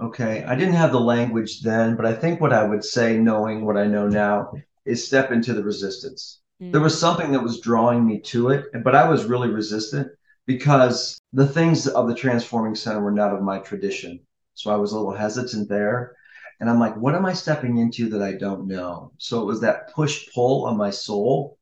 Okay, 0.00 0.42
I 0.44 0.54
didn't 0.54 0.74
have 0.74 0.92
the 0.92 1.00
language 1.00 1.60
then, 1.60 1.96
but 1.96 2.06
I 2.06 2.14
think 2.14 2.40
what 2.40 2.52
I 2.52 2.64
would 2.64 2.84
say, 2.84 3.16
knowing 3.16 3.64
what 3.64 3.76
I 3.76 3.86
know 3.86 4.08
now, 4.08 4.52
is 4.84 5.06
step 5.06 5.30
into 5.30 5.54
the 5.54 5.62
resistance. 5.62 6.40
Mm. 6.60 6.72
There 6.72 6.80
was 6.80 6.98
something 6.98 7.32
that 7.32 7.42
was 7.42 7.60
drawing 7.60 8.06
me 8.06 8.20
to 8.20 8.50
it, 8.50 8.66
but 8.82 8.94
I 8.94 9.08
was 9.08 9.24
really 9.24 9.48
resistant 9.48 10.08
because 10.46 11.18
the 11.32 11.46
things 11.46 11.86
of 11.86 12.08
the 12.08 12.14
Transforming 12.14 12.74
Center 12.74 13.02
were 13.02 13.10
not 13.10 13.34
of 13.34 13.42
my 13.42 13.58
tradition. 13.58 14.20
So 14.54 14.70
I 14.70 14.76
was 14.76 14.92
a 14.92 14.96
little 14.96 15.14
hesitant 15.14 15.68
there. 15.68 16.16
And 16.60 16.70
I'm 16.70 16.78
like, 16.78 16.96
what 16.96 17.14
am 17.14 17.26
I 17.26 17.32
stepping 17.32 17.78
into 17.78 18.08
that 18.10 18.22
I 18.22 18.32
don't 18.32 18.66
know? 18.66 19.12
So 19.18 19.42
it 19.42 19.46
was 19.46 19.60
that 19.60 19.92
push 19.92 20.28
pull 20.32 20.66
on 20.66 20.76
my 20.76 20.90
soul. 20.90 21.58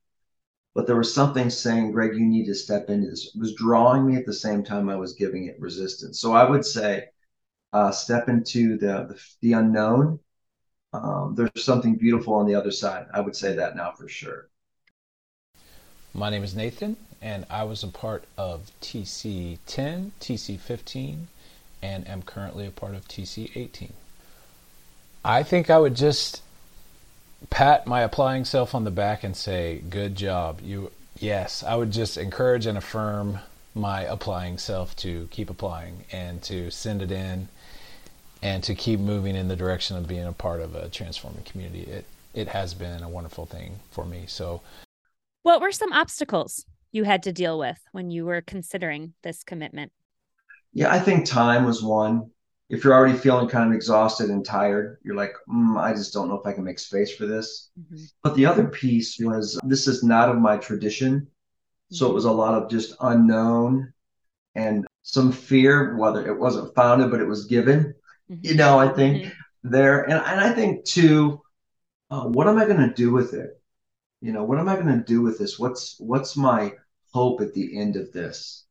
But 0.75 0.87
there 0.87 0.97
was 0.97 1.15
something 1.15 1.51
saying, 1.51 1.93
Greg, 1.93 2.15
you 2.15 2.25
need 2.25 2.47
to 2.47 2.55
step 2.55 2.89
into 2.89 3.11
this. 3.11 3.31
It 3.35 3.39
was 3.39 3.55
drawing 3.55 4.07
me 4.07 4.17
at 4.17 4.25
the 4.25 4.33
same 4.33 4.65
time 4.65 4.89
I 4.89 4.97
was 4.97 5.13
giving 5.13 5.47
it 5.47 5.61
resistance. 5.61 6.19
So 6.19 6.33
I 6.33 6.49
would 6.49 6.65
say, 6.65 7.09
uh, 7.73 7.91
step 7.91 8.29
into 8.29 8.79
the, 8.79 9.07
the, 9.09 9.21
the 9.41 9.53
unknown. 9.55 10.19
Um, 10.93 11.35
there's 11.35 11.65
something 11.65 11.97
beautiful 11.97 12.35
on 12.35 12.47
the 12.47 12.55
other 12.55 12.71
side. 12.71 13.07
I 13.13 13.21
would 13.21 13.37
say 13.37 13.55
that 13.57 13.77
now 13.77 13.93
for 13.93 14.09
sure. 14.09 14.49
My 16.15 16.29
name 16.29 16.45
is 16.45 16.55
Nathan, 16.55 16.97
and 17.23 17.47
I 17.49 17.65
was 17.65 17.83
a 17.83 17.89
part 17.89 18.25
of 18.37 18.71
TC 18.83 19.59
10, 19.67 20.13
TC 20.21 20.59
15, 20.59 21.29
and 21.83 22.07
am 22.07 22.23
currently 22.23 22.67
a 22.67 22.71
part 22.71 22.95
of 22.95 23.09
TC 23.09 23.51
18. 23.55 23.95
I 25.25 25.43
think 25.43 25.71
I 25.71 25.79
would 25.79 25.95
just 25.95 26.43
pat 27.51 27.87
my 27.87 28.03
applying 28.03 28.45
self 28.45 28.75
on 28.75 28.85
the 28.85 28.91
back 28.91 29.25
and 29.25 29.37
say, 29.37 29.83
"Good 29.89 30.17
job." 30.17 30.61
You 30.63 30.91
yes, 31.19 31.63
I 31.63 31.77
would 31.77 31.91
just 31.91 32.17
encourage 32.17 32.67
and 32.67 32.79
affirm 32.79 33.41
my 33.75 34.03
applying 34.03 34.59
self 34.59 34.95
to 34.97 35.29
keep 35.31 35.49
applying 35.49 36.05
and 36.13 36.43
to 36.43 36.71
send 36.71 37.03
it 37.03 37.11
in 37.11 37.49
and 38.43 38.63
to 38.65 38.75
keep 38.75 39.01
moving 39.01 39.37
in 39.37 39.49
the 39.49 39.57
direction 39.57 39.97
of 39.97 40.07
being 40.07 40.27
a 40.27 40.33
part 40.33 40.61
of 40.61 40.75
a 40.75 40.89
transforming 40.89 41.45
community. 41.45 41.91
It 41.91 42.05
it 42.35 42.49
has 42.49 42.75
been 42.75 43.03
a 43.03 43.09
wonderful 43.09 43.47
thing 43.47 43.81
for 43.91 44.05
me. 44.05 44.25
So 44.27 44.61
what 45.43 45.61
were 45.61 45.73
some 45.73 45.93
obstacles 45.93 46.65
you 46.91 47.05
had 47.05 47.23
to 47.25 47.33
deal 47.33 47.59
with 47.59 47.79
when 47.93 48.11
you 48.11 48.25
were 48.25 48.41
considering 48.41 49.15
this 49.23 49.43
commitment? 49.43 49.93
Yeah, 50.73 50.93
I 50.93 51.01
think 51.01 51.27
time 51.27 51.65
was 51.65 51.83
one 51.83 52.31
if 52.73 52.83
you're 52.83 52.95
already 52.95 53.19
feeling 53.19 53.49
kind 53.49 53.69
of 53.69 53.77
exhausted 53.77 54.31
and 54.31 54.43
tired, 54.43 54.97
you're 55.05 55.15
like, 55.15 55.35
mm, 55.47 55.79
I 55.79 55.93
just 55.93 56.15
don't 56.15 56.29
know 56.29 56.41
if 56.41 56.47
I 56.47 56.55
can 56.55 56.65
make 56.65 56.79
space 56.79 57.15
for 57.15 57.27
this. 57.27 57.71
Mm-hmm. 57.79 58.05
But 58.23 58.35
the 58.35 58.47
other 58.47 58.67
piece 58.67 59.19
was 59.21 59.61
this 59.63 59.87
is 59.87 60.03
not 60.03 60.31
of 60.31 60.39
my 60.39 60.57
tradition. 60.57 61.21
Mm-hmm. 61.21 61.95
So 61.95 62.09
it 62.09 62.15
was 62.15 62.25
a 62.25 62.33
lot 62.33 62.55
of 62.55 62.71
just 62.71 62.97
unknown 63.01 63.93
and 64.55 64.87
some 65.03 65.33
fear, 65.33 65.99
whether 65.99 66.27
it 66.27 66.41
wasn't 66.41 66.75
founded, 66.75 67.11
but 67.11 67.21
it 67.21 67.29
was 67.29 67.45
given. 67.45 67.95
Mm-hmm. 68.31 68.41
You 68.41 68.55
know, 68.55 68.79
I 68.79 68.89
think 68.89 69.25
mm-hmm. 69.25 69.71
there. 69.71 70.05
And, 70.05 70.15
and 70.15 70.41
I 70.41 70.55
think 70.55 70.87
too, 70.87 71.43
uh, 72.11 72.25
what 72.25 72.49
am 72.49 72.59
I 72.59 72.65
going 72.65 72.89
to 72.89 72.95
do 72.95 73.13
with 73.13 73.35
it? 73.35 73.61
You 74.23 74.33
know, 74.33 74.45
what 74.45 74.59
am 74.59 74.71
I 74.71 74.77
going 74.77 74.99
to 74.99 75.05
do 75.05 75.21
with 75.21 75.39
this? 75.39 75.59
What's 75.59 75.97
what's 75.99 76.39
my 76.39 76.73
hope 77.13 77.43
at 77.43 77.53
the 77.53 77.79
end 77.79 77.97
of 77.97 78.13
this? 78.13 78.65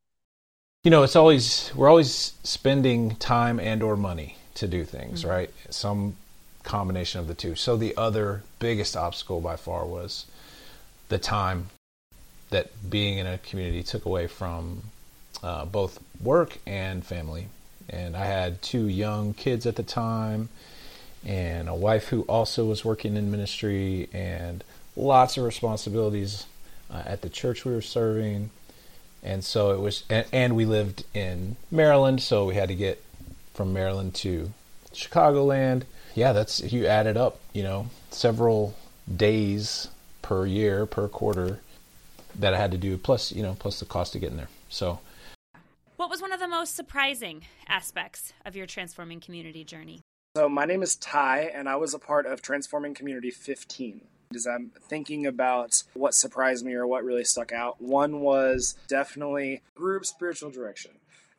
You 0.83 0.89
know 0.89 1.03
it's 1.03 1.15
always 1.15 1.71
we're 1.75 1.89
always 1.89 2.33
spending 2.43 3.15
time 3.17 3.59
and 3.59 3.83
or 3.83 3.95
money 3.95 4.37
to 4.55 4.67
do 4.67 4.83
things 4.83 5.21
mm-hmm. 5.21 5.29
right? 5.29 5.49
Some 5.69 6.15
combination 6.63 7.19
of 7.19 7.27
the 7.27 7.33
two. 7.33 7.55
So 7.55 7.77
the 7.77 7.95
other 7.97 8.43
biggest 8.59 8.95
obstacle 8.95 9.41
by 9.41 9.55
far 9.55 9.85
was 9.85 10.25
the 11.09 11.17
time 11.17 11.69
that 12.49 12.69
being 12.89 13.17
in 13.17 13.27
a 13.27 13.37
community 13.39 13.83
took 13.83 14.05
away 14.05 14.27
from 14.27 14.83
uh, 15.41 15.65
both 15.65 15.99
work 16.21 16.57
and 16.67 17.05
family. 17.05 17.47
And 17.89 18.15
i 18.15 18.25
had 18.25 18.61
two 18.61 18.87
young 18.87 19.33
kids 19.33 19.65
at 19.65 19.75
the 19.75 19.83
time 19.83 20.49
and 21.25 21.67
a 21.67 21.75
wife 21.75 22.07
who 22.07 22.21
also 22.23 22.65
was 22.65 22.85
working 22.85 23.17
in 23.17 23.29
ministry 23.29 24.07
and 24.13 24.63
lots 24.95 25.37
of 25.37 25.43
responsibilities 25.43 26.45
uh, 26.89 27.03
at 27.05 27.21
the 27.21 27.29
church 27.29 27.65
we 27.65 27.73
were 27.73 27.81
serving 27.81 28.49
and 29.23 29.43
so 29.43 29.71
it 29.71 29.79
was 29.79 30.03
and, 30.09 30.25
and, 30.31 30.55
we 30.55 30.65
lived 30.65 31.03
in 31.13 31.55
maryland 31.69 32.21
so 32.21 32.45
we 32.45 32.55
had 32.55 32.69
to 32.69 32.75
get 32.75 33.03
from 33.53 33.73
maryland 33.73 34.13
to 34.13 34.51
chicagoland. 34.93 35.83
Yeah 36.15 36.33
that's 36.33 36.59
if 36.59 36.73
you 36.73 36.85
add 36.85 37.07
it 37.07 37.17
up 37.17 37.39
you 37.53 37.63
know 37.63 37.87
several 38.09 38.75
days 39.13 39.87
per 40.21 40.45
year 40.45 40.85
per 40.85 41.07
quarter 41.07 41.59
that 42.35 42.53
i 42.53 42.57
had 42.57 42.71
to 42.71 42.77
do 42.77 42.97
plus 42.97 43.31
you 43.31 43.43
know 43.43 43.55
plus 43.59 43.79
the 43.79 43.85
cost 43.85 44.15
of 44.15 44.21
getting 44.21 44.37
there. 44.37 44.49
So. 44.69 44.99
What 45.97 46.09
was 46.09 46.19
one 46.19 46.31
of 46.31 46.39
the 46.39 46.47
most 46.47 46.75
surprising 46.75 47.43
aspects 47.67 48.33
of 48.43 48.55
your 48.55 48.65
transforming 48.65 49.19
community 49.19 49.63
journey? 49.63 50.01
So 50.35 50.49
my 50.49 50.65
name 50.65 50.81
is 50.81 50.95
ty 50.95 51.51
and 51.53 51.69
i 51.69 51.75
was 51.75 51.93
a 51.93 51.99
part 51.99 52.25
of 52.25 52.41
transforming 52.41 52.93
community 52.93 53.31
15 53.31 54.01
as 54.35 54.47
I'm 54.47 54.71
thinking 54.87 55.25
about 55.25 55.83
what 55.93 56.13
surprised 56.13 56.65
me 56.65 56.73
or 56.73 56.87
what 56.87 57.03
really 57.03 57.23
stuck 57.23 57.51
out. 57.51 57.81
One 57.81 58.19
was 58.21 58.75
definitely 58.87 59.61
group 59.75 60.05
spiritual 60.05 60.51
direction. 60.51 60.91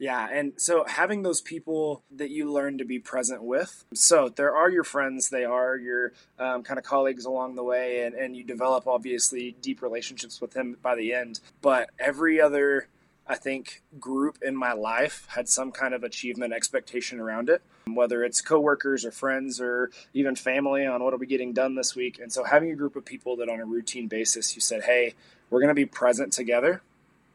Yeah, 0.03 0.27
and 0.33 0.55
so 0.57 0.85
having 0.89 1.23
those 1.23 1.41
people 1.41 2.03
that 2.11 2.31
you 2.31 2.51
learn 2.51 2.79
to 2.79 2.85
be 2.85 2.99
present 2.99 3.45
with. 3.45 3.85
So 3.95 4.29
there 4.29 4.53
are 4.53 4.69
your 4.69 4.83
friends, 4.83 5.29
they 5.29 5.45
are 5.45 5.77
your 5.77 6.13
um, 6.41 6.65
kind 6.65 6.77
of 6.77 6.85
colleagues 6.85 7.25
along 7.25 7.55
the 7.55 7.63
way, 7.63 8.03
and, 8.05 8.13
and 8.17 8.35
you 8.35 8.43
develop 8.43 8.89
obviously 8.89 9.55
deep 9.63 9.81
relationships 9.81 10.41
with 10.41 10.55
them 10.55 10.77
by 10.83 10.97
the 10.97 11.15
end. 11.15 11.39
But 11.61 11.91
every 12.01 12.41
other, 12.41 12.89
I 13.27 13.37
think, 13.37 13.83
group 14.01 14.39
in 14.43 14.57
my 14.57 14.73
life 14.73 15.27
had 15.29 15.49
some 15.49 15.71
kind 15.71 15.95
of 15.95 16.03
achievement 16.03 16.53
expectation 16.53 17.21
around 17.21 17.49
it, 17.49 17.63
whether 17.87 18.25
it's 18.25 18.41
coworkers 18.41 19.05
or 19.05 19.13
friends 19.13 19.61
or 19.61 19.91
even 20.13 20.35
family 20.35 20.85
on 20.85 21.03
what 21.03 21.15
are 21.15 21.19
we 21.19 21.27
getting 21.27 21.53
done 21.53 21.75
this 21.75 21.95
week. 21.95 22.19
And 22.19 22.33
so 22.33 22.45
having 22.45 22.71
a 22.71 22.75
group 22.75 22.97
of 22.97 23.05
people 23.05 23.37
that 23.37 23.49
on 23.49 23.61
a 23.61 23.65
routine 23.65 24.09
basis 24.09 24.55
you 24.55 24.61
said, 24.61 24.83
hey, 24.85 25.15
we're 25.51 25.61
going 25.61 25.69
to 25.69 25.75
be 25.75 25.87
present 25.87 26.33
together 26.33 26.83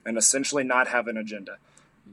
and 0.06 0.17
essentially 0.17 0.63
not 0.63 0.88
have 0.89 1.08
an 1.08 1.17
agenda. 1.17 1.58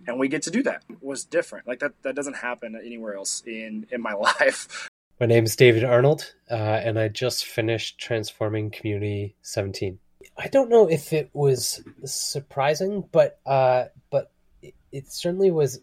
And 0.06 0.18
we 0.18 0.28
get 0.28 0.42
to 0.42 0.50
do 0.50 0.62
that 0.64 0.82
was 1.00 1.24
different. 1.24 1.66
Like 1.66 1.80
that 1.80 1.92
that 2.02 2.14
doesn't 2.14 2.36
happen 2.36 2.78
anywhere 2.84 3.14
else 3.14 3.42
in 3.46 3.86
in 3.90 4.00
my 4.00 4.12
life. 4.40 4.88
My 5.20 5.26
name 5.26 5.44
is 5.44 5.54
david 5.54 5.84
arnold 5.84 6.34
uh, 6.50 6.54
and 6.54 6.98
i 6.98 7.06
just 7.06 7.44
finished 7.44 7.98
transforming 7.98 8.68
community 8.70 9.36
17 9.42 10.00
i 10.36 10.48
don't 10.48 10.70
know 10.70 10.88
if 10.88 11.12
it 11.12 11.30
was 11.32 11.82
surprising 12.04 13.04
but 13.12 13.38
uh 13.46 13.84
but 14.10 14.30
it, 14.62 14.74
it 14.92 15.12
certainly 15.12 15.50
was 15.50 15.80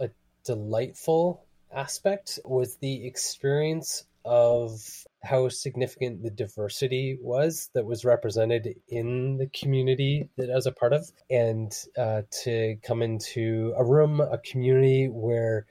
a 0.00 0.08
delightful 0.44 1.44
aspect 1.72 2.38
was 2.44 2.76
the 2.76 3.06
experience 3.06 4.04
of 4.24 5.06
how 5.22 5.48
significant 5.48 6.22
the 6.22 6.30
diversity 6.30 7.18
was 7.20 7.70
that 7.74 7.86
was 7.86 8.04
represented 8.04 8.74
in 8.88 9.38
the 9.38 9.46
community 9.48 10.28
that 10.36 10.50
I 10.50 10.54
was 10.54 10.66
a 10.66 10.72
part 10.72 10.92
of, 10.92 11.10
and 11.30 11.72
uh, 11.96 12.22
to 12.42 12.76
come 12.82 13.02
into 13.02 13.74
a 13.76 13.84
room, 13.84 14.20
a 14.20 14.38
community 14.38 15.06
where 15.06 15.66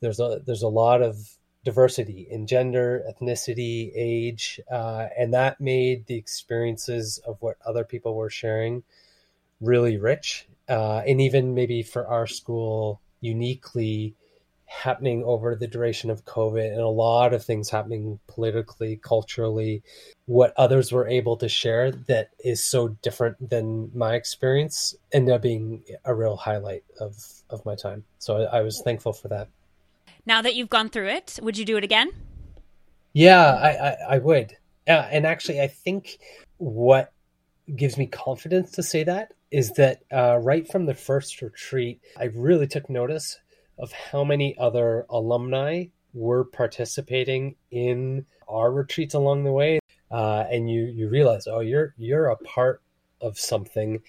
there's 0.00 0.20
a 0.20 0.40
there's 0.46 0.62
a 0.62 0.68
lot 0.68 1.02
of 1.02 1.16
diversity 1.66 2.28
in 2.30 2.46
gender, 2.46 3.02
ethnicity, 3.10 3.90
age, 3.96 4.60
uh, 4.70 5.08
and 5.18 5.34
that 5.34 5.60
made 5.60 6.06
the 6.06 6.14
experiences 6.14 7.18
of 7.26 7.36
what 7.40 7.56
other 7.66 7.82
people 7.82 8.14
were 8.14 8.30
sharing 8.30 8.84
really 9.60 9.98
rich, 9.98 10.46
uh, 10.68 10.98
and 10.98 11.20
even 11.20 11.54
maybe 11.54 11.82
for 11.82 12.06
our 12.06 12.28
school 12.28 13.00
uniquely 13.20 14.14
happening 14.66 15.24
over 15.24 15.56
the 15.56 15.66
duration 15.66 16.08
of 16.08 16.24
COVID 16.24 16.70
and 16.70 16.80
a 16.80 16.88
lot 16.88 17.34
of 17.34 17.44
things 17.44 17.68
happening 17.68 18.20
politically, 18.28 19.00
culturally, 19.02 19.82
what 20.26 20.52
others 20.56 20.92
were 20.92 21.08
able 21.08 21.36
to 21.36 21.48
share 21.48 21.90
that 21.90 22.30
is 22.44 22.64
so 22.64 22.88
different 22.88 23.50
than 23.50 23.90
my 23.92 24.14
experience 24.14 24.94
ended 25.12 25.34
up 25.34 25.42
being 25.42 25.82
a 26.04 26.14
real 26.14 26.36
highlight 26.36 26.84
of, 27.00 27.16
of 27.50 27.64
my 27.64 27.74
time. 27.74 28.04
So 28.18 28.42
I, 28.42 28.58
I 28.58 28.60
was 28.62 28.80
thankful 28.84 29.12
for 29.12 29.28
that. 29.28 29.48
Now 30.26 30.42
that 30.42 30.54
you've 30.54 30.68
gone 30.68 30.88
through 30.88 31.08
it, 31.08 31.38
would 31.40 31.56
you 31.56 31.64
do 31.64 31.76
it 31.76 31.84
again? 31.84 32.10
Yeah, 33.12 33.54
I, 33.54 33.70
I, 33.70 33.96
I 34.16 34.18
would. 34.18 34.56
Yeah, 34.86 35.08
and 35.10 35.24
actually, 35.24 35.60
I 35.60 35.68
think 35.68 36.18
what 36.58 37.12
gives 37.74 37.96
me 37.96 38.06
confidence 38.06 38.72
to 38.72 38.82
say 38.82 39.04
that 39.04 39.32
is 39.50 39.72
that 39.72 40.02
uh, 40.12 40.38
right 40.38 40.70
from 40.70 40.86
the 40.86 40.94
first 40.94 41.40
retreat, 41.40 42.00
I 42.18 42.24
really 42.24 42.66
took 42.66 42.90
notice 42.90 43.38
of 43.78 43.92
how 43.92 44.24
many 44.24 44.56
other 44.58 45.06
alumni 45.08 45.86
were 46.12 46.44
participating 46.44 47.54
in 47.70 48.26
our 48.48 48.72
retreats 48.72 49.14
along 49.14 49.44
the 49.44 49.52
way 49.52 49.78
uh, 50.10 50.44
and 50.50 50.70
you 50.70 50.84
you 50.84 51.08
realize 51.08 51.46
oh 51.46 51.60
you're 51.60 51.94
you're 51.98 52.28
a 52.28 52.36
part 52.38 52.80
of 53.20 53.38
something 53.38 54.00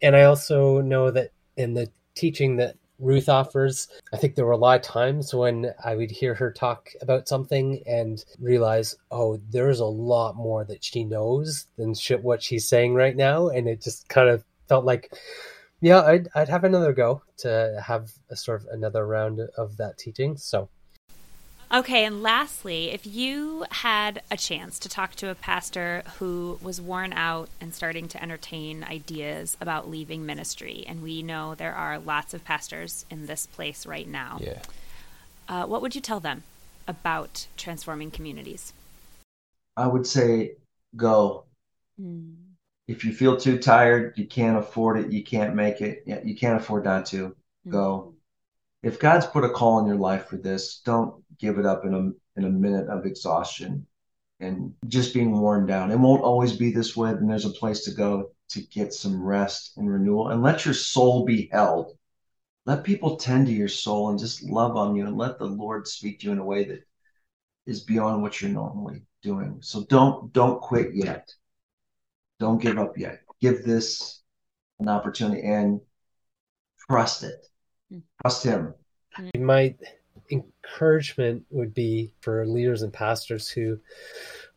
and 0.00 0.16
i 0.16 0.22
also 0.22 0.80
know 0.80 1.10
that 1.10 1.30
in 1.56 1.74
the 1.74 1.90
teaching 2.14 2.56
that 2.56 2.76
ruth 3.00 3.28
offers 3.28 3.88
i 4.12 4.16
think 4.16 4.34
there 4.34 4.46
were 4.46 4.52
a 4.52 4.56
lot 4.56 4.78
of 4.78 4.82
times 4.82 5.34
when 5.34 5.72
i 5.84 5.94
would 5.94 6.10
hear 6.10 6.34
her 6.34 6.52
talk 6.52 6.90
about 7.00 7.28
something 7.28 7.82
and 7.86 8.24
realize 8.38 8.94
oh 9.10 9.40
there's 9.50 9.80
a 9.80 9.84
lot 9.84 10.36
more 10.36 10.64
that 10.64 10.84
she 10.84 11.04
knows 11.04 11.66
than 11.76 11.94
what 12.22 12.42
she's 12.42 12.68
saying 12.68 12.94
right 12.94 13.16
now 13.16 13.48
and 13.48 13.68
it 13.68 13.80
just 13.80 14.08
kind 14.08 14.28
of 14.28 14.44
felt 14.68 14.84
like 14.84 15.10
yeah, 15.80 16.02
I'd 16.02 16.28
I'd 16.34 16.48
have 16.48 16.64
another 16.64 16.92
go 16.92 17.22
to 17.38 17.82
have 17.84 18.12
a 18.28 18.36
sort 18.36 18.60
of 18.60 18.68
another 18.68 19.06
round 19.06 19.40
of 19.56 19.76
that 19.78 19.96
teaching. 19.96 20.36
So 20.36 20.68
Okay, 21.72 22.04
and 22.04 22.22
lastly, 22.22 22.90
if 22.90 23.06
you 23.06 23.64
had 23.70 24.22
a 24.30 24.36
chance 24.36 24.78
to 24.80 24.88
talk 24.88 25.14
to 25.16 25.30
a 25.30 25.36
pastor 25.36 26.02
who 26.18 26.58
was 26.60 26.80
worn 26.80 27.12
out 27.12 27.48
and 27.60 27.72
starting 27.72 28.08
to 28.08 28.22
entertain 28.22 28.82
ideas 28.82 29.56
about 29.60 29.88
leaving 29.88 30.26
ministry, 30.26 30.84
and 30.88 31.02
we 31.02 31.22
know 31.22 31.54
there 31.54 31.74
are 31.74 31.98
lots 31.98 32.34
of 32.34 32.44
pastors 32.44 33.04
in 33.08 33.26
this 33.26 33.46
place 33.46 33.86
right 33.86 34.08
now, 34.08 34.38
yeah. 34.40 34.62
Uh, 35.48 35.66
what 35.66 35.82
would 35.82 35.96
you 35.96 36.00
tell 36.00 36.20
them 36.20 36.44
about 36.86 37.46
transforming 37.56 38.10
communities? 38.10 38.72
I 39.76 39.88
would 39.88 40.06
say 40.06 40.52
go. 40.96 41.44
Mm 42.00 42.50
if 42.90 43.04
you 43.04 43.12
feel 43.12 43.36
too 43.36 43.56
tired, 43.56 44.18
you 44.18 44.26
can't 44.26 44.58
afford 44.58 44.98
it, 44.98 45.12
you 45.12 45.22
can't 45.22 45.54
make 45.54 45.80
it, 45.80 46.02
you 46.24 46.34
can't 46.34 46.60
afford 46.60 46.84
not 46.84 47.06
to 47.06 47.28
mm-hmm. 47.28 47.70
go. 47.70 48.14
If 48.82 48.98
God's 48.98 49.26
put 49.26 49.44
a 49.44 49.48
call 49.48 49.78
in 49.78 49.86
your 49.86 49.94
life 49.96 50.26
for 50.26 50.36
this, 50.36 50.80
don't 50.84 51.14
give 51.40 51.58
it 51.58 51.66
up 51.66 51.84
in 51.84 51.94
a 51.94 52.38
in 52.38 52.44
a 52.44 52.50
minute 52.50 52.88
of 52.88 53.06
exhaustion 53.06 53.86
and 54.40 54.74
just 54.88 55.12
being 55.12 55.38
worn 55.38 55.66
down. 55.66 55.90
It 55.90 55.98
won't 55.98 56.22
always 56.22 56.56
be 56.56 56.70
this 56.70 56.96
way, 56.96 57.10
and 57.10 57.28
there's 57.28 57.44
a 57.44 57.50
place 57.50 57.84
to 57.84 57.92
go 57.92 58.30
to 58.50 58.62
get 58.62 58.92
some 58.92 59.22
rest 59.22 59.76
and 59.76 59.90
renewal 59.90 60.28
and 60.28 60.42
let 60.42 60.64
your 60.64 60.74
soul 60.74 61.24
be 61.24 61.48
held. 61.52 61.96
Let 62.66 62.84
people 62.84 63.16
tend 63.16 63.46
to 63.46 63.52
your 63.52 63.68
soul 63.68 64.10
and 64.10 64.18
just 64.18 64.42
love 64.42 64.76
on 64.76 64.94
you 64.96 65.06
and 65.06 65.16
let 65.16 65.38
the 65.38 65.46
Lord 65.46 65.86
speak 65.86 66.20
to 66.20 66.26
you 66.26 66.32
in 66.32 66.38
a 66.38 66.44
way 66.44 66.64
that 66.64 66.84
is 67.66 67.82
beyond 67.82 68.22
what 68.22 68.40
you're 68.40 68.50
normally 68.50 69.02
doing. 69.22 69.58
So 69.62 69.84
don't 69.84 70.32
don't 70.32 70.60
quit 70.60 70.94
yet 70.94 71.30
don't 72.40 72.60
give 72.60 72.78
up 72.78 72.96
yet. 72.96 73.20
Give 73.40 73.62
this 73.62 74.22
an 74.80 74.88
opportunity 74.88 75.42
and 75.42 75.80
trust 76.88 77.22
it. 77.22 77.46
Mm. 77.92 78.02
Trust 78.22 78.42
Him. 78.42 78.74
My 79.38 79.76
encouragement 80.30 81.44
would 81.50 81.74
be 81.74 82.12
for 82.20 82.46
leaders 82.46 82.82
and 82.82 82.92
pastors 82.92 83.48
who 83.48 83.78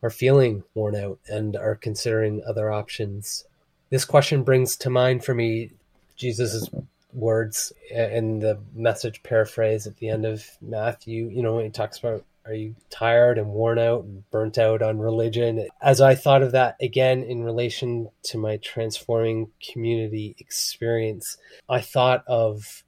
are 0.02 0.10
feeling 0.10 0.64
worn 0.74 0.96
out 0.96 1.20
and 1.28 1.56
are 1.56 1.76
considering 1.76 2.44
other 2.48 2.72
options. 2.72 3.46
This 3.90 4.06
question 4.06 4.44
brings 4.44 4.76
to 4.78 4.90
mind 4.90 5.24
for 5.24 5.34
me 5.34 5.72
Jesus' 6.16 6.70
words 7.14 7.72
in 7.92 8.40
the 8.40 8.60
message 8.74 9.24
paraphrase 9.24 9.88
at 9.88 9.98
the 9.98 10.10
end 10.10 10.26
of 10.26 10.46
Matthew. 10.62 11.30
You 11.30 11.44
know, 11.44 11.60
he 11.60 11.70
talks 11.70 12.00
about 12.00 12.26
are 12.46 12.54
you 12.54 12.76
tired 12.90 13.38
and 13.38 13.48
worn 13.48 13.80
out 13.80 14.04
and 14.04 14.30
burnt 14.30 14.58
out 14.58 14.82
on 14.82 15.00
religion? 15.00 15.66
As 15.82 16.02
I 16.02 16.16
thought 16.16 16.42
of 16.42 16.52
that 16.52 16.76
again 16.82 17.24
in 17.24 17.44
relation 17.44 18.10
to 18.24 18.38
my 18.38 18.58
transforming 18.58 19.52
community 19.72 20.36
experience, 20.40 21.38
I 21.70 21.80
thought 21.80 22.26
of 22.28 22.84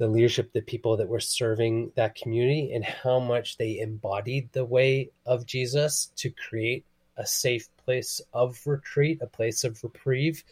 the 0.00 0.08
leadership, 0.08 0.50
the 0.52 0.62
people 0.62 0.96
that 0.96 1.08
were 1.08 1.20
serving 1.20 1.92
that 1.94 2.14
community, 2.14 2.72
and 2.72 2.82
how 2.82 3.20
much 3.20 3.58
they 3.58 3.78
embodied 3.78 4.48
the 4.52 4.64
way 4.64 5.10
of 5.26 5.44
Jesus 5.44 6.10
to 6.16 6.30
create 6.30 6.84
a 7.18 7.26
safe 7.26 7.68
place 7.84 8.22
of 8.32 8.58
retreat, 8.66 9.18
a 9.20 9.26
place 9.26 9.62
of 9.62 9.84
reprieve 9.84 10.42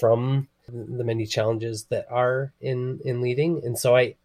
from 0.00 0.48
the 0.66 1.04
many 1.04 1.26
challenges 1.26 1.84
that 1.90 2.06
are 2.10 2.52
in 2.62 3.00
in 3.04 3.20
leading. 3.20 3.62
And 3.62 3.78
so 3.78 3.94
I 3.94 4.16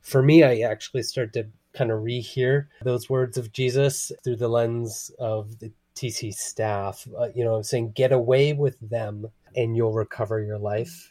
for 0.00 0.22
me 0.22 0.42
I 0.42 0.58
actually 0.58 1.04
started 1.04 1.32
to 1.34 1.46
kind 1.72 1.92
of 1.92 2.00
rehear 2.00 2.66
those 2.82 3.08
words 3.08 3.38
of 3.38 3.52
Jesus 3.52 4.10
through 4.24 4.36
the 4.36 4.48
lens 4.48 5.12
of 5.20 5.60
the 5.60 5.70
TC 5.94 6.32
staff. 6.32 7.06
Uh, 7.16 7.28
you 7.32 7.44
know, 7.44 7.54
I'm 7.54 7.62
saying, 7.62 7.92
get 7.92 8.10
away 8.10 8.52
with 8.52 8.76
them 8.80 9.26
and 9.54 9.76
you'll 9.76 9.92
recover 9.92 10.40
your 10.40 10.58
life. 10.58 11.09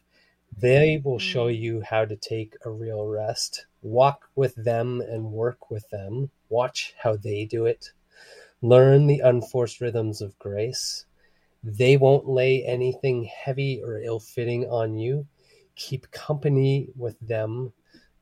They 0.59 1.01
will 1.03 1.19
show 1.19 1.47
mm. 1.47 1.59
you 1.59 1.81
how 1.81 2.05
to 2.05 2.15
take 2.15 2.55
a 2.65 2.69
real 2.69 3.05
rest. 3.05 3.65
Walk 3.81 4.29
with 4.35 4.55
them 4.55 5.01
and 5.01 5.31
work 5.31 5.69
with 5.69 5.89
them. 5.89 6.29
Watch 6.49 6.93
how 6.97 7.15
they 7.15 7.45
do 7.45 7.65
it. 7.65 7.91
Learn 8.61 9.07
the 9.07 9.19
unforced 9.19 9.79
rhythms 9.79 10.21
of 10.21 10.37
grace. 10.39 11.05
They 11.63 11.97
won't 11.97 12.27
lay 12.27 12.65
anything 12.65 13.23
heavy 13.23 13.81
or 13.81 14.01
ill 14.01 14.19
fitting 14.19 14.65
on 14.65 14.97
you. 14.97 15.27
Keep 15.75 16.11
company 16.11 16.89
with 16.95 17.17
them 17.19 17.71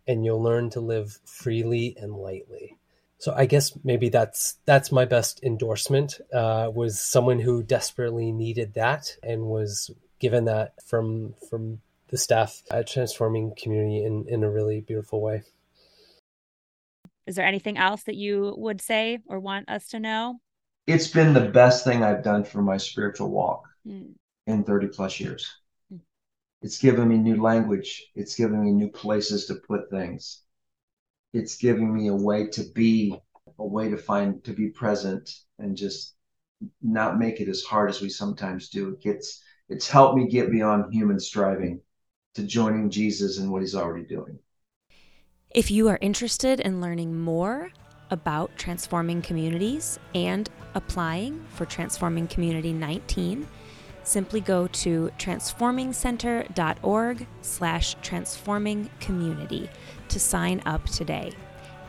and 0.07 0.23
you'll 0.23 0.41
learn 0.41 0.69
to 0.71 0.79
live 0.79 1.19
freely 1.25 1.95
and 1.99 2.13
lightly. 2.13 2.77
So 3.19 3.33
I 3.35 3.47
guess 3.47 3.77
maybe 3.83 4.09
that's 4.09 4.57
that's 4.65 4.91
my 4.91 5.05
best 5.05 5.43
endorsement. 5.43 6.19
Uh, 6.31 6.71
was 6.73 7.01
someone 7.01 7.39
who 7.39 7.63
desperately 7.63 8.31
needed 8.31 8.75
that 8.75 9.15
and 9.23 9.43
was 9.43 9.89
given 10.19 10.45
that 10.45 10.73
from 10.85 11.33
from 11.49 11.81
the 12.09 12.17
staff 12.17 12.61
at 12.71 12.87
Transforming 12.87 13.53
Community 13.61 14.03
in 14.03 14.25
in 14.27 14.43
a 14.43 14.49
really 14.49 14.81
beautiful 14.81 15.21
way. 15.21 15.43
Is 17.25 17.35
there 17.35 17.45
anything 17.45 17.77
else 17.77 18.03
that 18.03 18.15
you 18.15 18.53
would 18.57 18.81
say 18.81 19.19
or 19.27 19.39
want 19.39 19.69
us 19.69 19.87
to 19.89 19.99
know? 19.99 20.39
it's 20.85 21.07
been 21.09 21.33
the 21.33 21.49
best 21.49 21.83
thing 21.83 22.01
I've 22.01 22.23
done 22.23 22.45
for 22.45 22.61
my 22.61 22.77
spiritual 22.77 23.29
walk 23.29 23.67
Mm. 23.85 24.13
in 24.45 24.63
30 24.63 24.87
plus 24.87 25.19
years. 25.19 25.45
Mm. 25.93 25.99
It's 26.61 26.77
given 26.79 27.09
me 27.09 27.17
new 27.17 27.41
language. 27.41 28.09
It's 28.15 28.35
given 28.35 28.63
me 28.63 28.71
new 28.71 28.89
places 28.89 29.47
to 29.47 29.55
put 29.55 29.89
things. 29.89 30.43
It's 31.33 31.57
giving 31.57 31.93
me 31.93 32.07
a 32.07 32.15
way 32.15 32.47
to 32.47 32.63
be, 32.73 33.13
a 33.59 33.65
way 33.65 33.89
to 33.89 33.97
find, 33.97 34.41
to 34.45 34.53
be 34.53 34.69
present 34.69 35.29
and 35.59 35.75
just 35.75 36.15
not 36.81 37.19
make 37.19 37.41
it 37.41 37.49
as 37.49 37.63
hard 37.63 37.89
as 37.89 37.99
we 37.99 38.07
sometimes 38.07 38.69
do. 38.69 38.87
It 38.93 39.01
gets, 39.01 39.43
it's 39.67 39.89
helped 39.89 40.15
me 40.17 40.29
get 40.29 40.49
beyond 40.51 40.93
human 40.93 41.19
striving 41.19 41.81
to 42.37 42.43
joining 42.43 42.91
Jesus 42.91 43.39
and 43.39 43.51
what 43.51 43.63
he's 43.63 43.75
already 43.75 44.05
doing. 44.05 44.37
If 45.49 45.71
you 45.71 45.89
are 45.89 45.97
interested 46.01 46.59
in 46.59 46.81
learning 46.81 47.19
more 47.19 47.71
about 48.11 48.55
transforming 48.57 49.23
communities 49.23 49.97
and 50.13 50.47
applying 50.75 51.43
for 51.49 51.65
Transforming 51.65 52.27
Community 52.27 52.73
19, 52.73 53.47
simply 54.03 54.39
go 54.39 54.67
to 54.67 55.09
transformingcenter.org 55.17 57.27
slash 57.41 57.95
transforming 58.03 58.91
community 58.99 59.67
to 60.09 60.19
sign 60.19 60.61
up 60.67 60.85
today. 60.85 61.31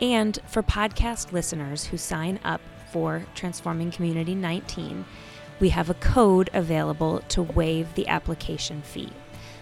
And 0.01 0.39
for 0.47 0.63
podcast 0.63 1.31
listeners 1.31 1.85
who 1.85 1.97
sign 1.97 2.39
up 2.43 2.61
for 2.91 3.23
Transforming 3.35 3.91
Community 3.91 4.33
19, 4.33 5.05
we 5.59 5.69
have 5.69 5.91
a 5.91 5.95
code 5.95 6.49
available 6.53 7.19
to 7.29 7.43
waive 7.43 7.93
the 7.93 8.07
application 8.07 8.81
fee. 8.81 9.11